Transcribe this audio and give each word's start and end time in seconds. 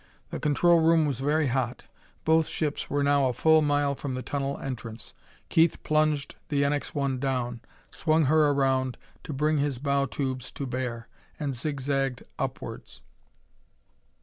The 0.31 0.39
control 0.39 0.79
room 0.79 1.05
was 1.05 1.19
very 1.19 1.45
hot. 1.45 1.83
Both 2.25 2.47
ships 2.47 2.89
were 2.89 3.03
now 3.03 3.27
a 3.27 3.33
full 3.33 3.61
mile 3.61 3.93
from 3.93 4.15
the 4.15 4.23
tunnel 4.23 4.57
entrance. 4.57 5.13
Keith 5.47 5.83
plunged 5.83 6.33
the 6.49 6.63
NX 6.63 6.95
1 6.95 7.19
down, 7.19 7.61
swung 7.91 8.25
her 8.25 8.49
around, 8.49 8.97
to 9.23 9.31
bring 9.31 9.59
his 9.59 9.77
bow 9.77 10.07
tubes 10.07 10.49
to 10.53 10.65
bear, 10.65 11.07
and 11.39 11.53
zigzagged 11.53 12.23
upwards. 12.39 13.01